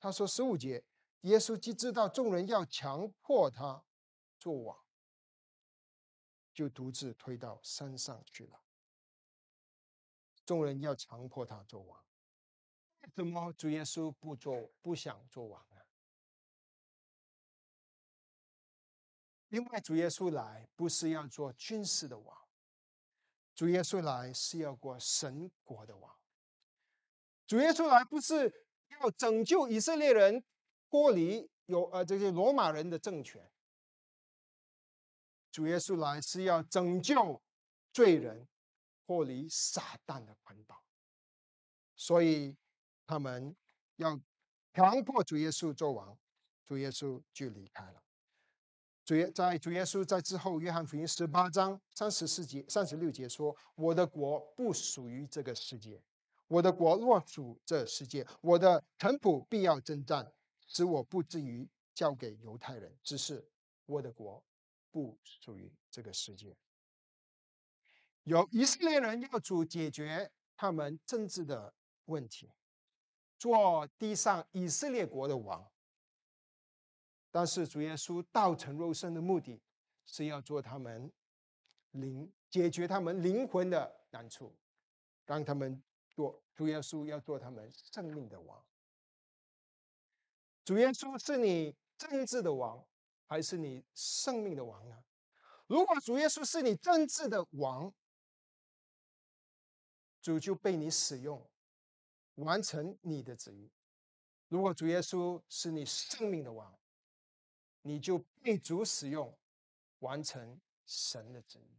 [0.00, 0.82] 他说十五节，
[1.20, 3.84] 耶稣既知道众人要强迫他
[4.40, 4.83] 做王，
[6.54, 8.60] 就独自推到山上去了。
[10.46, 12.02] 众人要强迫他做王。
[13.14, 15.76] 怎么主耶稣不做不想做王呢？
[19.50, 22.48] 因为主耶稣来不是要做军事的王，
[23.54, 26.16] 主耶稣来是要过神国的王。
[27.46, 30.42] 主耶稣来不是要拯救以色列人
[30.88, 33.48] 脱离有呃这些罗马人的政权，
[35.54, 37.40] 主耶稣来是要拯救
[37.92, 38.48] 罪人
[39.06, 40.76] 脱离撒旦的捆绑，
[41.94, 42.56] 所以。
[43.06, 43.54] 他们
[43.96, 44.18] 要
[44.72, 46.18] 强迫主耶稣做王，
[46.64, 48.02] 主耶稣就离开了。
[49.04, 56.02] 主耶在主耶稣在之后，约翰福音十八章三十四节、三十六节说：“我的国不属于这个世界，
[56.48, 60.32] 我的国若属这世界，我的臣仆必要征战，
[60.66, 62.90] 使我不至于交给犹太人。
[63.02, 63.46] 只是
[63.84, 64.42] 我的国
[64.94, 66.56] 不属于这个世界。”
[68.22, 72.48] 有以色列人要主解决他们政治的问题。
[73.36, 75.70] 做地上以色列国的王，
[77.30, 79.60] 但是主耶稣道成肉身的目的
[80.06, 81.12] 是要做他们
[81.90, 84.56] 灵解决他们灵魂的难处，
[85.26, 85.82] 让他们
[86.14, 88.64] 做主耶稣要做他们生命的王。
[90.64, 92.82] 主耶稣是你政治的王，
[93.26, 95.04] 还是你生命的王呢？
[95.66, 97.92] 如果主耶稣是你政治的王，
[100.20, 101.44] 主就被你使用。
[102.36, 103.70] 完成你的旨意。
[104.48, 106.76] 如果主耶稣是你生命的王，
[107.82, 109.32] 你就被主使用，
[110.00, 111.78] 完成神的旨意。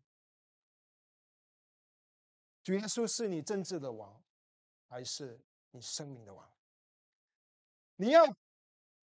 [2.64, 4.24] 主耶稣是你政治的王，
[4.88, 5.38] 还是
[5.72, 6.50] 你生命的王？
[7.98, 8.26] 你要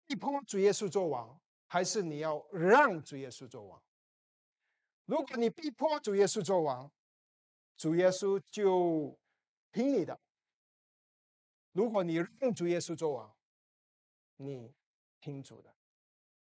[0.07, 3.83] 逼迫主耶稣做王，还是你要让主耶稣做王？
[5.05, 6.90] 如果你逼迫主耶稣做王，
[7.76, 9.18] 主耶稣就
[9.72, 10.18] 听你的。
[11.72, 13.37] 如果你让主耶稣做王，
[14.37, 14.74] 你
[15.20, 15.74] 听主的，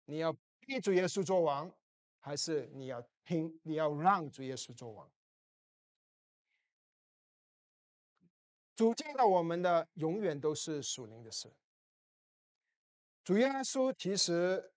[0.06, 1.72] 你要逼主耶稣做王，
[2.20, 3.60] 还是你要听？
[3.64, 5.12] 你要让主耶稣做王？
[8.76, 11.54] 主教导我们的永远都是属灵的事。
[13.26, 14.72] 主耶稣其实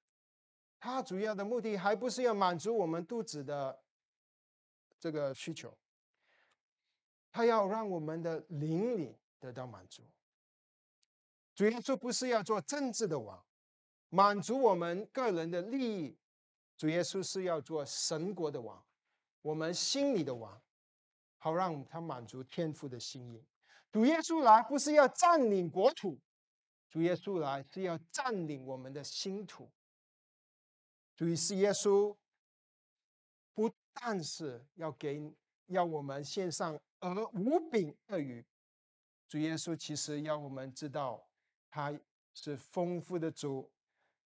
[0.85, 3.81] 他主要的目的还不是要满足我们肚子的
[4.99, 5.73] 这个需求，
[7.31, 10.03] 他要让我们的灵里得到满足。
[11.55, 13.41] 主耶稣不是要做政治的王，
[14.09, 16.19] 满足我们个人的利益。
[16.77, 18.85] 主耶稣是要做神国的王，
[19.41, 20.61] 我们心里的王，
[21.39, 23.41] 好让他满足天父的心意。
[23.93, 26.19] 主耶稣来不是要占领国土，
[26.91, 29.71] 主耶稣来是要占领我们的心土。
[31.17, 32.17] 主耶稣
[33.55, 35.33] 不但是要给
[35.67, 38.45] 要我们献上而无饼鳄鱼，
[39.29, 41.29] 主耶稣其实要我们知道。
[41.75, 41.99] 他
[42.35, 43.73] 是丰富的主，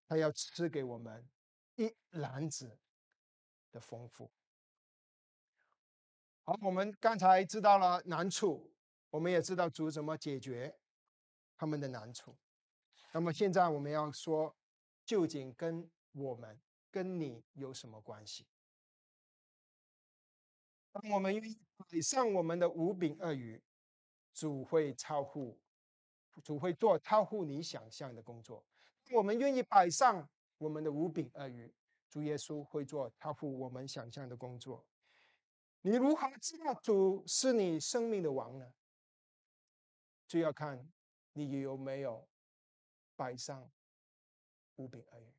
[0.09, 1.25] 他要赐给我们
[1.77, 2.77] 一篮子
[3.71, 4.29] 的丰富。
[6.43, 8.69] 好，我们刚才知道了难处，
[9.11, 10.77] 我们也知道主怎么解决
[11.57, 12.37] 他们的难处。
[13.13, 14.53] 那么现在我们要说，
[15.05, 16.61] 究竟跟我们、
[16.97, 18.47] 跟你有什么关系？
[20.93, 23.63] 当我们愿意摆上我们的五饼二鱼，
[24.33, 25.61] 主会超乎，
[26.43, 28.65] 主会做超乎你想象的工作。
[29.13, 30.27] 我们愿意摆上
[30.57, 31.71] 我们的五饼二鱼，
[32.09, 34.83] 主耶稣会做超乎我们想象的工作。
[35.83, 38.73] 你如何知道主是你生命的王呢？
[40.27, 40.91] 就要看
[41.35, 42.27] 你有没有
[43.15, 43.71] 摆上
[44.77, 45.36] 五饼二鱼。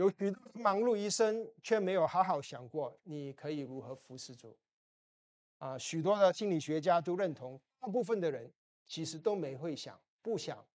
[0.00, 4.56] 有许多忙碌一生，却没有好好想过你可以如何服侍主。
[5.58, 8.50] 啊，许多的心理学家都认同，大部分的人
[8.86, 10.66] 其实都没会想，不想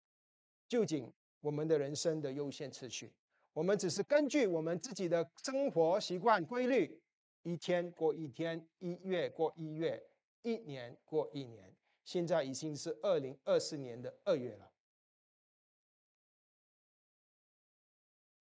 [0.69, 1.11] 究竟
[1.41, 3.11] 我们的人生的优先次序。
[3.55, 7.01] 我们只是根据我们自己的生活习惯规律，
[7.45, 10.07] 一天过一天，一月过一月，
[10.43, 11.75] 一年过一年。
[12.05, 14.71] 现在已经是二零二四年的二月了，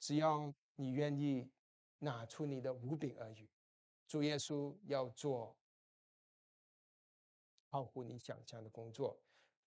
[0.02, 0.54] 只要。
[0.76, 1.50] 你愿意
[2.00, 3.50] 拿出你的五饼二鱼，
[4.08, 5.56] 主耶稣要做
[7.70, 9.20] 超乎你想象的工作。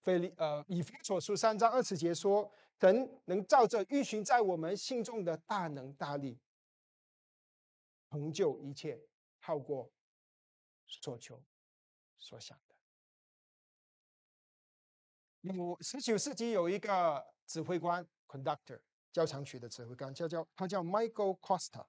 [0.02, 6.38] 腓利呃，以弗所书三章二十节说：“神能照着运行在我们心中的大能大力，
[8.10, 9.00] 成就一切，
[9.40, 9.90] 超过
[10.86, 11.42] 所求
[12.18, 12.76] 所想的。”
[15.52, 18.80] 有十九世纪有一个指挥官 （conductor）。
[19.16, 21.86] 交响曲的指挥官叫叫他叫 Michael Costa，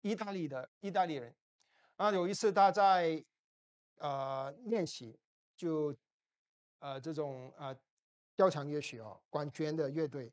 [0.00, 1.32] 意大利的意大利人。
[1.94, 3.24] 啊，有一次他在
[3.98, 5.16] 呃练习，
[5.56, 5.94] 就
[6.80, 7.72] 呃这种呃
[8.36, 10.32] 交响乐曲哦，管弦的乐队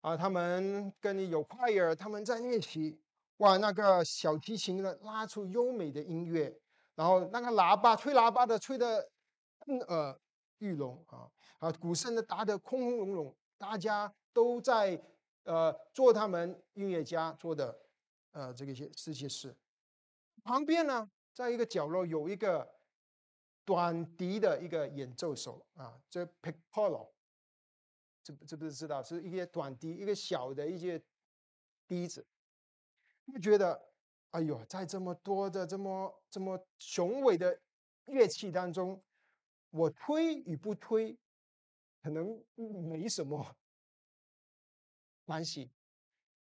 [0.00, 2.98] 啊，他们跟有 choir，他们在练习。
[3.36, 6.58] 哇，那个小提琴呢，拉出优美的音乐，
[6.94, 9.10] 然后那个喇叭吹喇叭的吹的
[9.66, 10.18] 震耳
[10.56, 14.12] 欲聋啊啊，鼓声呢打得空空隆隆，大家。
[14.32, 14.96] 都在
[15.42, 17.76] 呃做他们音乐家做的
[18.30, 19.52] 呃这个些这些事。
[20.44, 22.72] 旁边呢，在一个角落有一个
[23.64, 27.10] 短笛的一个演奏手啊，这 piccolo，
[28.22, 31.02] 这这不是知道是一些短笛，一个小的一些
[31.88, 32.24] 笛子。
[33.32, 33.90] 就觉得
[34.30, 37.60] 哎呦，在这么多的这么这么雄伟的
[38.04, 39.02] 乐器当中，
[39.70, 41.18] 我推与不推，
[42.02, 43.44] 可能没什么。
[45.26, 45.70] 关系，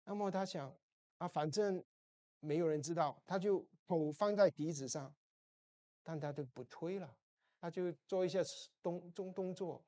[0.04, 0.72] 那么他想
[1.18, 1.84] 啊，反正
[2.40, 5.12] 没有人知道，他就手放在笛子上，
[6.04, 7.16] 但他就不推了，
[7.60, 8.42] 他就做一些
[8.82, 9.84] 动动动作。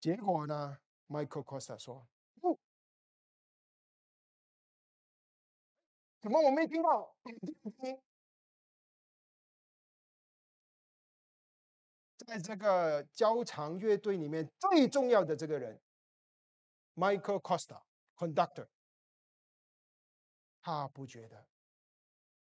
[0.00, 2.06] 结果呢，Michael Costa 说
[2.40, 2.58] ：“不，
[6.22, 7.14] 怎么我没听到？”
[12.26, 15.80] 在这个交响乐队里面最重要的这个人
[16.96, 18.68] ，Michael Costa，conductor，
[20.60, 21.46] 他不觉得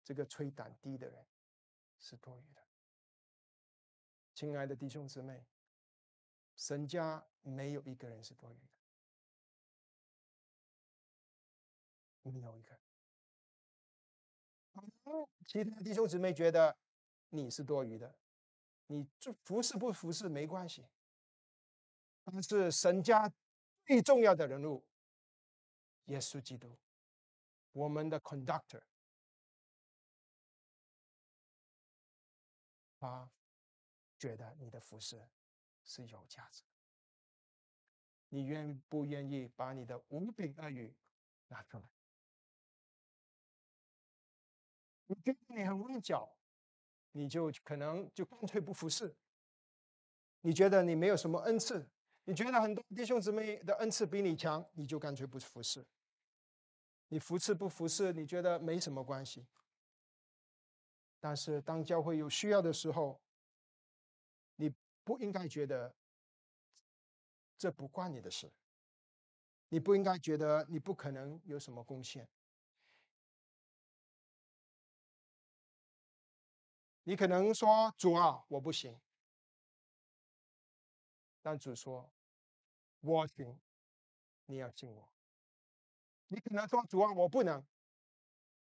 [0.05, 1.27] 这个吹短笛的人
[1.99, 2.61] 是多余的。
[4.35, 5.47] 亲爱的弟兄姊妹，
[6.57, 8.69] 神家没有一个人是多余的，
[12.31, 12.79] 没有一个。
[15.47, 16.77] 其他弟兄姊妹觉得
[17.31, 18.15] 你是多余的。
[18.93, 20.85] 你就服侍不服侍没关系，
[22.25, 23.33] 但是神家
[23.87, 24.85] 最重要的人物，
[26.07, 26.77] 耶稣基督，
[27.71, 28.83] 我们的 conductor，
[32.99, 33.31] 他
[34.19, 35.25] 觉得你的服侍
[35.85, 36.65] 是有价值，
[38.29, 40.93] 你愿不愿意把你的五饼二鱼
[41.47, 41.85] 拿出来？
[45.07, 46.37] 你觉得你很会脚？
[47.13, 49.15] 你就可能就干脆不服侍。
[50.41, 51.87] 你觉得你没有什么恩赐，
[52.25, 55.85] 你觉得很多弟兄姊妹的恩赐比你强，你就干脆不服侍。
[57.09, 59.47] 你服侍不服侍，你觉得没什么关系。
[61.19, 63.21] 但是当教会有需要的时候，
[64.57, 64.73] 你
[65.05, 65.95] 不应该觉得
[67.59, 68.51] 这不关你的事。
[69.69, 72.27] 你不应该觉得你不可能有什么贡献。
[77.05, 79.01] 你可能说主啊，我不行。
[81.43, 82.13] 但主说，
[83.01, 83.59] 我行，
[84.45, 85.13] 你要信我。
[86.29, 87.67] 你可能说主啊，我不能。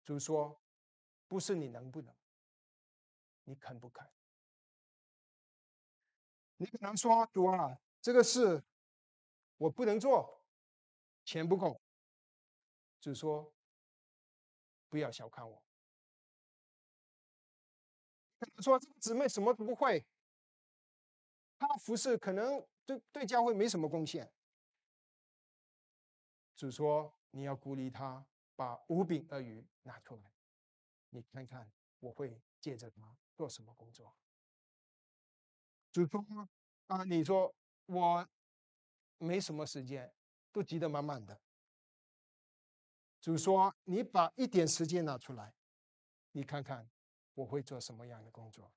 [0.06, 0.62] 主说，
[1.28, 2.16] 不是你能不能，
[3.44, 4.08] 你肯不肯？
[6.58, 8.64] 你可能说主啊，这个事
[9.58, 10.44] 我不能做，
[11.26, 11.82] 钱不够。
[13.02, 13.54] 主说，
[14.90, 15.67] 不要小看我。
[18.60, 20.06] 说这个姊妹什么都不会，
[21.58, 24.32] 她服侍可能对对教会没什么贡献。
[26.56, 28.26] 主说你要鼓励他
[28.56, 30.32] 把五饼二鱼拿出来，
[31.10, 34.16] 你看看我会借着她做什么工作。
[35.92, 36.26] 主说
[36.88, 37.54] 啊，你说
[37.86, 38.28] 我
[39.18, 40.12] 没什么时间，
[40.52, 41.40] 都急得满满的。
[43.20, 45.54] 主说你把一点时间拿出来，
[46.32, 46.90] 你看看
[47.38, 48.74] 我会做什么样的工作。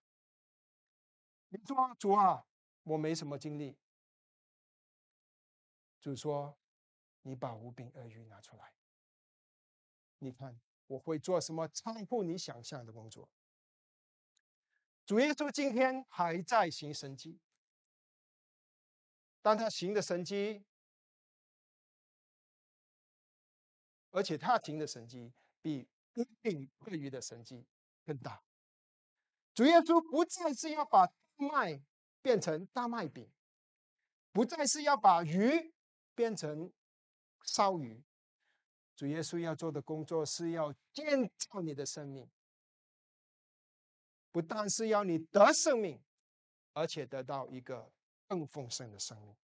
[1.48, 2.46] 你说主啊，
[2.82, 3.78] 我没什么精力。
[5.98, 6.58] 主说
[7.22, 8.74] ：“你把五饼二鱼拿出来，
[10.18, 13.30] 你看我会做什么超乎你想象的工作。”
[15.06, 17.40] 主耶稣今天还在行神迹，
[19.40, 20.66] 但他行的神迹，
[24.10, 25.32] 而且他行的神迹
[25.62, 27.66] 比五饼二鱼的神迹
[28.04, 28.42] 更大。
[29.60, 31.06] 主耶稣不再是要把
[31.36, 31.78] 麦
[32.22, 33.30] 变成大麦饼，
[34.32, 35.70] 不再是要把鱼。
[36.14, 36.72] 变成
[37.44, 38.02] 烧鱼，
[38.96, 42.28] 主耶稣要做的工作是要建造你的生命，
[44.30, 46.02] 不但是要你得生命，
[46.72, 47.90] 而且得到一个
[48.28, 49.34] 更丰盛的生命。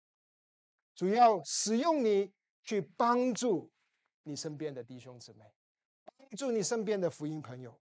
[0.94, 3.70] 主要使用你去帮助
[4.22, 5.44] 你身边的弟兄姊妹，
[6.04, 7.78] 帮助你身边的福音朋友。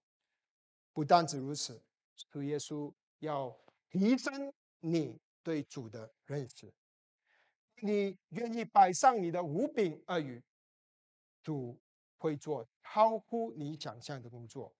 [0.93, 1.83] 不单止如此，
[2.31, 3.57] 主耶稣要
[3.89, 6.73] 提升你对主的认识。
[7.81, 10.41] 你愿意摆上你的五饼二鱼，
[11.43, 11.79] 主
[12.17, 14.73] 会做超乎你想象的工作。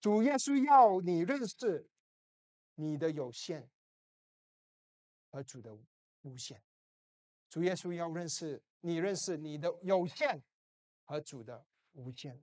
[0.00, 1.88] 主耶稣要你认识
[2.74, 3.70] 你的有限
[5.30, 5.74] 和主的
[6.22, 6.62] 无限。
[7.48, 10.42] 主耶稣要认识你认识你的有限
[11.04, 12.42] 和主的无限。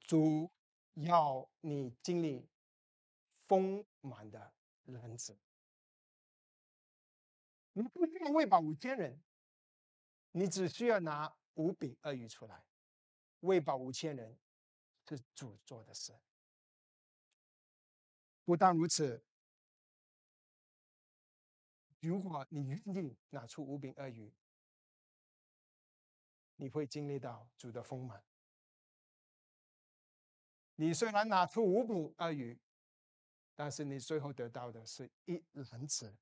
[0.00, 0.50] 主
[1.04, 2.48] 要你经历
[3.46, 4.52] 丰满的
[4.84, 5.38] 日子。
[7.72, 9.22] 你不需要喂饱五千人，
[10.32, 12.64] 你只需要拿五饼二鱼出来，
[13.40, 14.38] 喂饱五千人，
[15.08, 16.18] 是主做的事。
[18.44, 19.24] 不但如此，
[22.00, 24.34] 如果你愿意拿出五饼二鱼，
[26.56, 28.24] 你会经历到主的丰满。
[30.80, 32.58] 你虽然拿出五饼二鱼，
[33.54, 36.16] 但是你最后得到的是一篮子。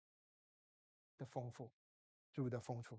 [1.16, 1.70] 的丰富，
[2.32, 2.98] 主的丰富，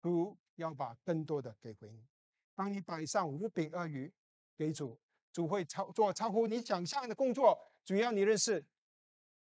[0.00, 2.06] 主要把更多的给回你。
[2.54, 4.10] 当你摆上五饼二鱼
[4.56, 4.98] 给主，
[5.32, 7.58] 主会超做超乎你想象的工作。
[7.84, 8.64] 主要你认识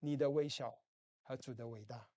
[0.01, 0.77] 你的微小
[1.23, 2.09] 和主的伟大。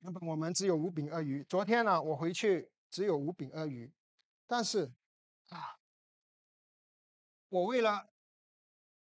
[0.00, 3.92] 原本我们只有五饼二鱼，昨天呢，我回去只有五饼二鱼，
[4.46, 4.92] 但是
[5.50, 5.78] 啊，
[7.52, 8.08] 我为了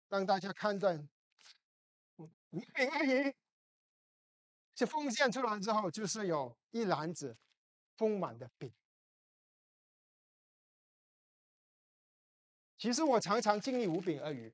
[0.08, 1.06] 让大家看见
[2.16, 2.26] 五
[2.74, 3.36] 饼二鱼。
[4.74, 7.36] 这奉献出来之后，就是有一篮子
[7.98, 8.72] 丰满的饼。
[12.78, 14.50] 其实我常常经历五饼二鱼，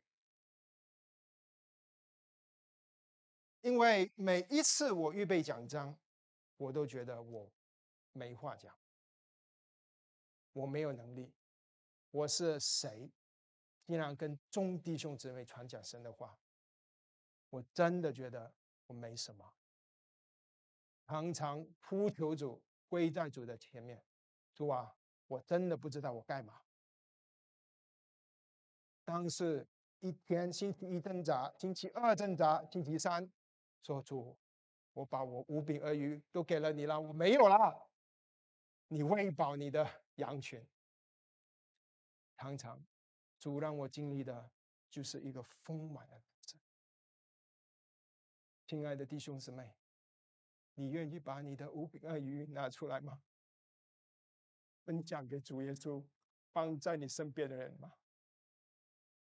[3.61, 5.97] 因为每一次我预备讲章，
[6.57, 7.49] 我都觉得我
[8.11, 8.76] 没话讲，
[10.53, 11.32] 我没有能力，
[12.11, 13.09] 我是谁，
[13.87, 16.37] 竟然跟众弟兄姊妹传讲神的话？
[17.51, 18.53] 我真的觉得
[18.89, 19.55] 我没什么。
[21.07, 24.05] 常常呼求主，跪在主的前面，
[24.53, 24.93] 主啊，
[25.28, 26.61] 我真的不知道我干嘛。
[29.05, 29.64] 当时
[30.01, 33.30] 一天星期一挣扎，星期二挣扎，星期三
[33.82, 34.37] 说主，
[34.95, 37.89] 我把我五饼二鱼都给了你了，我没有了，
[38.89, 40.66] 你喂饱你的羊群。
[42.37, 42.84] 常常
[43.47, 44.51] 主让我经历的
[44.90, 46.57] 就是一个丰满的日子。
[48.66, 49.72] 亲爱的弟兄姊妹。
[50.74, 53.22] 你愿意把你的五饼二鱼拿出来吗？
[54.84, 56.05] 分享给主耶稣，
[56.53, 57.92] 放在你身边的人吗？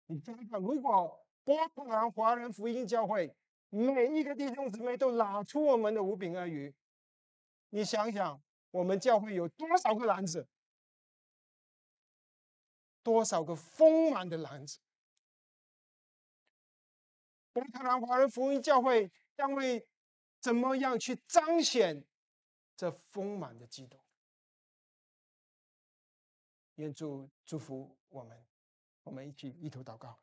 [0.06, 3.36] 你想想，如果波特兰华人福音教会
[3.68, 6.74] 每一个弟兄姊妹都拿出我们的五饼二鱼，
[7.68, 10.48] 你想想，我们教会有多少个篮子？
[13.06, 14.80] 多少个丰满的篮子？
[17.52, 19.86] 波特兰华人福音教会将会。
[20.38, 22.04] 怎么样去彰显
[22.76, 23.98] 这丰满的基督？
[26.76, 28.46] 愿主祝福我们，
[29.02, 30.16] 我们一起一同祷告。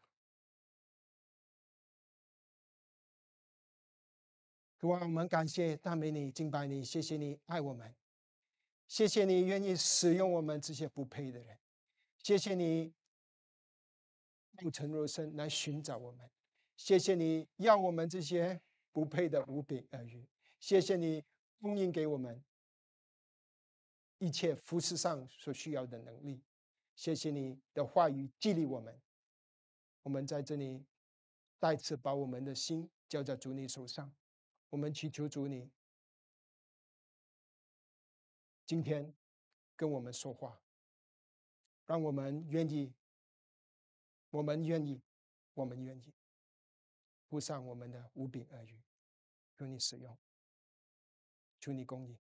[4.77, 7.93] 主啊，我们感谢大美女敬拜你，谢谢你爱我们，
[8.87, 11.59] 谢谢你愿意使用我们这些不配的人，
[12.23, 12.91] 谢谢你
[14.57, 16.27] 不成肉身来寻找我们，
[16.75, 18.59] 谢谢你要我们这些。
[18.93, 21.25] 不配的无比而语，谢谢你
[21.59, 22.45] 供应给我们
[24.19, 26.43] 一切服饰上所需要的能力。
[26.95, 29.01] 谢谢你的话语激励我们。
[30.03, 30.85] 我们在这里
[31.57, 34.13] 再次把我们的心交在主你手上。
[34.69, 35.71] 我们祈求主你
[38.67, 39.11] 今天
[39.75, 40.62] 跟我们说话，
[41.85, 42.93] 让我们愿意，
[44.29, 45.01] 我们愿意，
[45.53, 46.13] 我们愿意，
[47.27, 48.81] 付上我们的无柄恶语，
[49.57, 50.17] 求你使用，
[51.59, 52.17] 求你供应，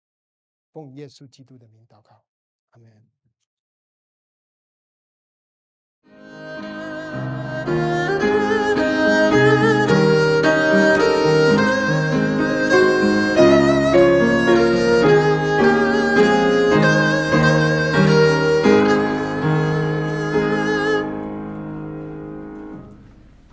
[0.71, 2.25] 奉耶稣基督的名祷告，
[2.69, 3.09] 阿门。